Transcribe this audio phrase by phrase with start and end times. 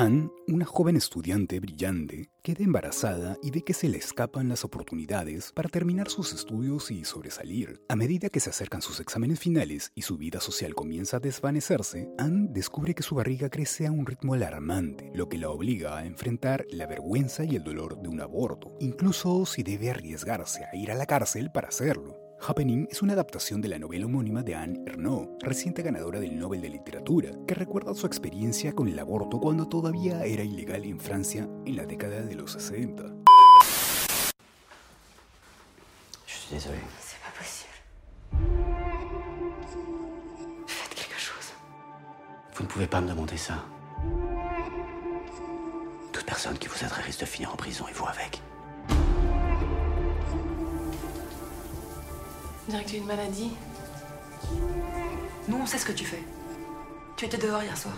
[0.00, 5.50] Anne, una joven estudiante brillante, queda embarazada y ve que se le escapan las oportunidades
[5.50, 7.82] para terminar sus estudios y sobresalir.
[7.88, 12.08] A medida que se acercan sus exámenes finales y su vida social comienza a desvanecerse,
[12.16, 16.06] Anne descubre que su barriga crece a un ritmo alarmante, lo que la obliga a
[16.06, 20.92] enfrentar la vergüenza y el dolor de un aborto, incluso si debe arriesgarse a ir
[20.92, 22.27] a la cárcel para hacerlo.
[22.40, 26.60] Happening es una adaptación de la novela homónima de Anne Ernaux, reciente ganadora del Nobel
[26.60, 31.48] de Literatura, que recuerda su experiencia con el aborto cuando todavía era ilegal en Francia
[31.66, 33.02] en la década de los 60.
[36.26, 36.78] Je suis désolé.
[37.00, 37.74] C'est pas possible.
[40.66, 41.52] Faites quelque chose.
[42.54, 43.64] Vous ne pouvez pas me demander ça.
[46.12, 48.40] Toute personne qui vous aiderait risque de finir en prison et vous avec.
[52.68, 53.50] On dirait que tu une maladie.
[55.48, 56.22] Nous, on sait ce que tu fais.
[57.16, 57.94] Tu étais dehors hier soir.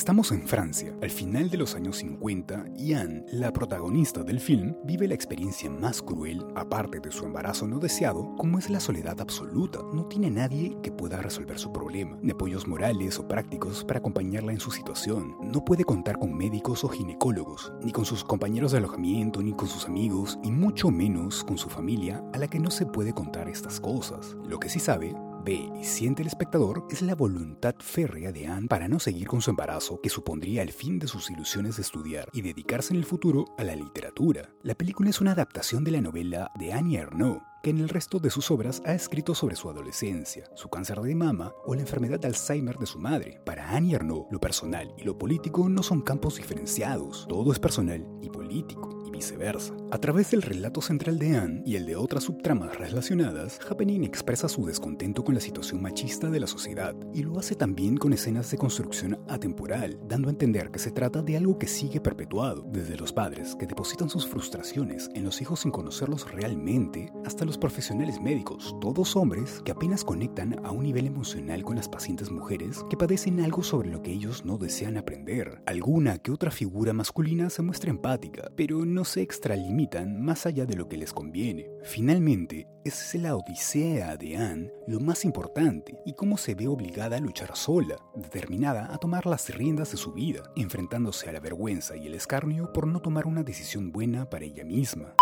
[0.00, 4.74] Estamos en Francia, al final de los años 50, y Anne, la protagonista del film,
[4.82, 9.20] vive la experiencia más cruel, aparte de su embarazo no deseado, como es la soledad
[9.20, 9.80] absoluta.
[9.92, 14.52] No tiene nadie que pueda resolver su problema, ni apoyos morales o prácticos para acompañarla
[14.52, 15.36] en su situación.
[15.42, 19.68] No puede contar con médicos o ginecólogos, ni con sus compañeros de alojamiento, ni con
[19.68, 23.50] sus amigos, y mucho menos con su familia, a la que no se puede contar
[23.50, 24.34] estas cosas.
[24.48, 28.68] Lo que sí sabe ve y siente el espectador es la voluntad férrea de Anne
[28.68, 32.28] para no seguir con su embarazo que supondría el fin de sus ilusiones de estudiar
[32.32, 34.50] y dedicarse en el futuro a la literatura.
[34.62, 38.18] La película es una adaptación de la novela de Annie Ernaux, que en el resto
[38.18, 42.18] de sus obras ha escrito sobre su adolescencia, su cáncer de mama o la enfermedad
[42.18, 43.40] de Alzheimer de su madre.
[43.44, 48.06] Para Annie Ernaux, lo personal y lo político no son campos diferenciados, todo es personal
[48.22, 49.74] y político viceversa.
[49.90, 54.48] A través del relato central de Anne y el de otras subtramas relacionadas, Happening expresa
[54.48, 58.50] su descontento con la situación machista de la sociedad y lo hace también con escenas
[58.50, 62.96] de construcción atemporal, dando a entender que se trata de algo que sigue perpetuado, desde
[62.96, 68.20] los padres que depositan sus frustraciones en los hijos sin conocerlos realmente, hasta los profesionales
[68.22, 72.96] médicos, todos hombres que apenas conectan a un nivel emocional con las pacientes mujeres que
[72.96, 75.62] padecen algo sobre lo que ellos no desean aprender.
[75.66, 80.76] Alguna que otra figura masculina se muestra empática, pero no se extralimitan más allá de
[80.76, 81.68] lo que les conviene.
[81.82, 87.20] Finalmente, es la odisea de Anne lo más importante y cómo se ve obligada a
[87.20, 92.06] luchar sola, determinada a tomar las riendas de su vida, enfrentándose a la vergüenza y
[92.06, 95.14] el escarnio por no tomar una decisión buena para ella misma.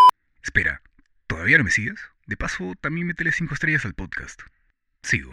[0.42, 0.82] Espera,
[1.26, 1.98] ¿todavía no me sigues?
[2.26, 4.42] De paso, también métele 5 estrellas al podcast.
[5.02, 5.32] Sigo.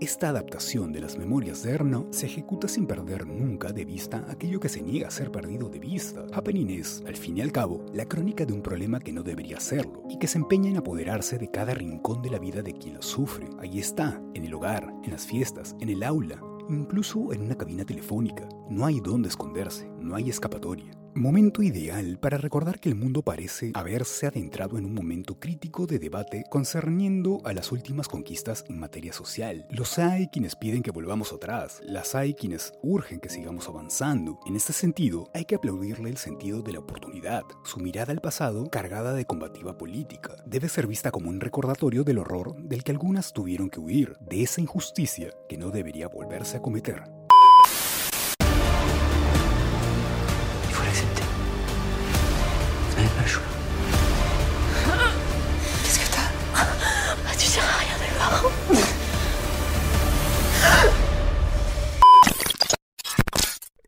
[0.00, 4.58] Esta adaptación de las memorias de Erno se ejecuta sin perder nunca de vista aquello
[4.58, 6.26] que se niega a ser perdido de vista.
[6.32, 9.60] Happening es, al fin y al cabo, la crónica de un problema que no debería
[9.60, 12.96] serlo y que se empeña en apoderarse de cada rincón de la vida de quien
[12.96, 13.48] lo sufre.
[13.60, 17.84] Ahí está, en el hogar, en las fiestas, en el aula, incluso en una cabina
[17.84, 18.48] telefónica.
[18.68, 20.92] No hay dónde esconderse, no hay escapatoria.
[21.16, 26.00] Momento ideal para recordar que el mundo parece haberse adentrado en un momento crítico de
[26.00, 29.64] debate concerniendo a las últimas conquistas en materia social.
[29.70, 34.40] Los hay quienes piden que volvamos atrás, las hay quienes urgen que sigamos avanzando.
[34.44, 37.44] En este sentido, hay que aplaudirle el sentido de la oportunidad.
[37.62, 42.18] Su mirada al pasado, cargada de combativa política, debe ser vista como un recordatorio del
[42.18, 46.60] horror del que algunas tuvieron que huir, de esa injusticia que no debería volverse a
[46.60, 47.04] cometer.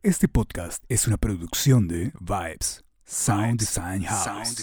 [0.07, 4.55] Este podcast es una producción de Vibes, Sound Design House.